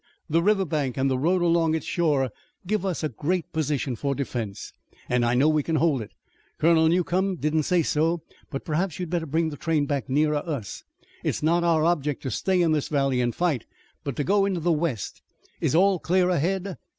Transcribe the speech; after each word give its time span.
"The 0.27 0.41
river 0.41 0.65
bank, 0.65 0.97
and 0.97 1.11
the 1.11 1.17
road 1.19 1.43
along 1.43 1.75
its 1.75 1.85
shore 1.85 2.31
give 2.65 2.87
us 2.87 3.03
a 3.03 3.09
great 3.09 3.53
position 3.53 3.95
for 3.95 4.15
defense, 4.15 4.73
and 5.07 5.23
I 5.23 5.35
know 5.35 5.47
we 5.47 5.61
can 5.61 5.75
hold 5.75 6.01
it. 6.01 6.11
Colonel 6.57 6.87
Newcomb 6.87 7.35
did 7.35 7.53
not 7.53 7.65
say 7.65 7.83
so, 7.83 8.23
but 8.49 8.65
perhaps 8.65 8.97
you'd 8.97 9.11
better 9.11 9.27
bring 9.27 9.49
the 9.49 9.57
train 9.57 9.85
back 9.85 10.09
nearer 10.09 10.37
us. 10.37 10.83
It's 11.23 11.43
not 11.43 11.63
our 11.63 11.85
object 11.85 12.23
to 12.23 12.31
stay 12.31 12.63
in 12.63 12.71
this 12.71 12.87
valley 12.87 13.21
and 13.21 13.35
fight, 13.35 13.67
but 14.03 14.15
to 14.15 14.23
go 14.23 14.43
into 14.47 14.59
the 14.59 14.71
west. 14.71 15.21
Is 15.59 15.75
all 15.75 15.99
clear 15.99 16.31
ahead?" 16.31 16.77